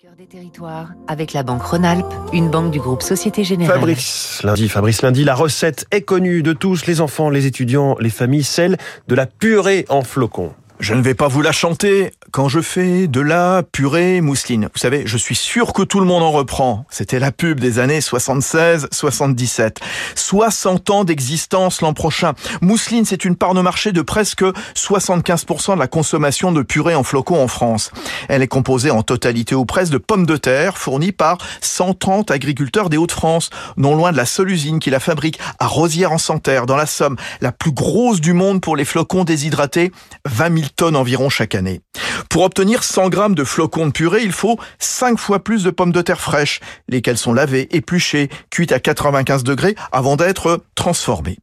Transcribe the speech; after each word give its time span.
Cœur 0.00 0.14
des 0.16 0.26
territoires, 0.26 0.90
avec 1.08 1.32
la 1.32 1.42
Banque 1.42 1.64
Rhône-Alpes, 1.64 2.06
une 2.32 2.50
banque 2.50 2.70
du 2.70 2.78
groupe 2.78 3.02
Société 3.02 3.42
Générale. 3.42 3.80
Fabrice 3.80 4.40
lundi, 4.44 4.68
Fabrice 4.68 5.02
lundi, 5.02 5.24
la 5.24 5.34
recette 5.34 5.86
est 5.90 6.02
connue 6.02 6.44
de 6.44 6.52
tous, 6.52 6.86
les 6.86 7.00
enfants, 7.00 7.30
les 7.30 7.46
étudiants, 7.46 7.96
les 7.98 8.08
familles, 8.08 8.44
celle 8.44 8.76
de 9.08 9.14
la 9.16 9.26
purée 9.26 9.86
en 9.88 10.02
flocons. 10.02 10.54
Je 10.80 10.94
ne 10.94 11.02
vais 11.02 11.14
pas 11.14 11.26
vous 11.26 11.42
la 11.42 11.50
chanter 11.50 12.12
quand 12.30 12.48
je 12.48 12.60
fais 12.60 13.08
de 13.08 13.20
la 13.20 13.64
purée 13.64 14.20
mousseline. 14.20 14.68
Vous 14.72 14.78
savez, 14.78 15.02
je 15.06 15.16
suis 15.16 15.34
sûr 15.34 15.72
que 15.72 15.82
tout 15.82 15.98
le 15.98 16.06
monde 16.06 16.22
en 16.22 16.30
reprend. 16.30 16.86
C'était 16.88 17.18
la 17.18 17.32
pub 17.32 17.58
des 17.58 17.80
années 17.80 17.98
76-77. 17.98 19.78
60 20.14 20.90
ans 20.90 21.02
d'existence 21.02 21.80
l'an 21.80 21.94
prochain. 21.94 22.34
Mousseline, 22.60 23.04
c'est 23.04 23.24
une 23.24 23.34
part 23.34 23.54
de 23.54 23.60
marché 23.60 23.90
de 23.90 24.02
presque 24.02 24.44
75% 24.76 25.74
de 25.74 25.80
la 25.80 25.88
consommation 25.88 26.52
de 26.52 26.62
purée 26.62 26.94
en 26.94 27.02
flocons 27.02 27.42
en 27.42 27.48
France. 27.48 27.90
Elle 28.28 28.42
est 28.42 28.48
composée 28.48 28.92
en 28.92 29.02
totalité 29.02 29.56
ou 29.56 29.64
presque 29.64 29.92
de 29.92 29.98
pommes 29.98 30.26
de 30.26 30.36
terre 30.36 30.78
fournies 30.78 31.12
par 31.12 31.38
130 31.60 32.30
agriculteurs 32.30 32.88
des 32.88 32.98
Hauts-de-France, 32.98 33.50
non 33.76 33.96
loin 33.96 34.12
de 34.12 34.16
la 34.16 34.26
seule 34.26 34.50
usine 34.50 34.78
qui 34.78 34.90
la 34.90 35.00
fabrique 35.00 35.40
à 35.58 35.66
Rosière-en-Santerre, 35.66 36.66
dans 36.66 36.76
la 36.76 36.86
Somme, 36.86 37.16
la 37.40 37.50
plus 37.50 37.72
grosse 37.72 38.20
du 38.20 38.32
monde 38.32 38.60
pour 38.60 38.76
les 38.76 38.84
flocons 38.84 39.24
déshydratés, 39.24 39.90
20 40.24 40.58
000 40.58 40.67
tonnes 40.76 40.96
environ 40.96 41.28
chaque 41.28 41.54
année. 41.54 41.80
Pour 42.28 42.42
obtenir 42.42 42.84
100 42.84 43.08
grammes 43.08 43.34
de 43.34 43.44
flocons 43.44 43.86
de 43.86 43.92
purée, 43.92 44.22
il 44.22 44.32
faut 44.32 44.58
5 44.78 45.18
fois 45.18 45.42
plus 45.42 45.64
de 45.64 45.70
pommes 45.70 45.92
de 45.92 46.02
terre 46.02 46.20
fraîches, 46.20 46.60
lesquelles 46.88 47.18
sont 47.18 47.32
lavées, 47.32 47.68
épluchées, 47.74 48.28
cuites 48.50 48.72
à 48.72 48.80
95 48.80 49.44
degrés 49.44 49.74
avant 49.92 50.16
d'être 50.16 50.62
transformées. 50.74 51.38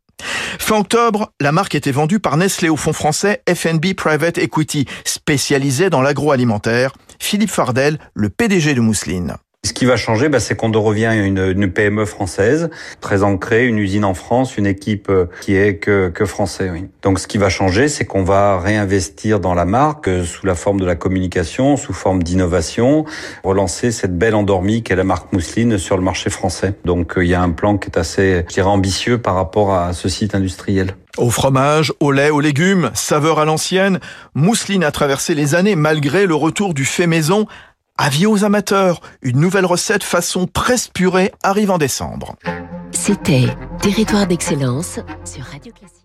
Fin 0.59 0.77
octobre, 0.79 1.31
la 1.41 1.51
marque 1.51 1.75
était 1.75 1.91
vendue 1.91 2.19
par 2.19 2.37
Nestlé 2.37 2.69
au 2.69 2.77
fonds 2.77 2.93
français 2.93 3.43
FNB 3.53 3.93
Private 3.95 4.37
Equity, 4.37 4.85
spécialisé 5.03 5.89
dans 5.89 6.01
l'agroalimentaire. 6.01 6.93
Philippe 7.19 7.51
Fardel, 7.51 7.99
le 8.13 8.29
PDG 8.29 8.73
de 8.73 8.81
Mousseline. 8.81 9.35
Ce 9.65 9.73
qui 9.73 9.85
va 9.85 9.97
changer, 9.97 10.29
bah, 10.29 10.39
c'est 10.39 10.55
qu'on 10.55 10.71
revient 10.71 11.05
à 11.05 11.15
une, 11.15 11.39
une, 11.39 11.71
PME 11.71 12.05
française, 12.05 12.69
très 13.01 13.23
ancrée, 13.23 13.65
une 13.65 13.79
usine 13.79 14.05
en 14.05 14.13
France, 14.13 14.57
une 14.57 14.67
équipe 14.67 15.09
euh, 15.09 15.25
qui 15.41 15.55
est 15.55 15.77
que, 15.77 16.09
que 16.09 16.25
français. 16.25 16.69
Oui. 16.71 16.85
Donc 17.01 17.17
ce 17.17 17.25
qui 17.25 17.39
va 17.39 17.49
changer, 17.49 17.87
c'est 17.87 18.05
qu'on 18.05 18.23
va 18.23 18.59
réinvestir 18.59 19.39
dans 19.39 19.55
la 19.55 19.65
marque 19.65 20.07
euh, 20.07 20.23
sous 20.23 20.45
la 20.45 20.53
forme 20.53 20.79
de 20.79 20.85
la 20.85 20.95
communication, 20.95 21.77
sous 21.77 21.93
forme 21.93 22.21
d'innovation, 22.21 23.05
relancer 23.43 23.91
cette 23.91 24.15
belle 24.15 24.35
endormie 24.35 24.83
qu'est 24.83 24.95
la 24.95 25.03
marque 25.03 25.33
Mousseline 25.33 25.79
sur 25.79 25.97
le 25.97 26.03
marché 26.03 26.29
français. 26.29 26.75
Donc 26.85 27.17
euh, 27.17 27.25
il 27.25 27.31
y 27.31 27.33
a 27.33 27.41
un 27.41 27.49
plan 27.49 27.79
qui 27.79 27.89
est 27.89 27.97
assez, 27.97 28.45
je 28.55 28.61
ambitieux 28.61 29.17
par 29.17 29.33
rapport 29.33 29.73
à 29.73 29.93
ce 29.93 30.09
site 30.09 30.35
industriel. 30.35 30.95
Au 31.17 31.31
fromage, 31.31 31.91
au 31.99 32.11
lait, 32.11 32.29
aux 32.29 32.41
légumes, 32.41 32.91
saveur 32.93 33.39
à 33.39 33.45
l'ancienne, 33.45 33.99
Mousseline 34.35 34.83
a 34.83 34.91
traversé 34.91 35.33
les 35.33 35.55
années 35.55 35.75
malgré 35.75 36.27
le 36.27 36.35
retour 36.35 36.73
du 36.73 36.85
fait 36.85 37.07
maison 37.07 37.47
Avis 37.97 38.25
aux 38.25 38.43
amateurs, 38.43 38.99
une 39.21 39.39
nouvelle 39.39 39.65
recette 39.65 40.03
façon 40.03 40.47
presse 40.47 40.89
purée 40.89 41.31
arrive 41.43 41.71
en 41.71 41.77
décembre. 41.77 42.35
C'était 42.91 43.45
Territoire 43.81 44.27
d'excellence 44.27 44.99
sur 45.23 45.45
Radio 45.45 45.71
Classique. 45.71 46.04